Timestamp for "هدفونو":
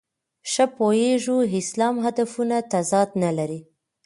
2.05-2.57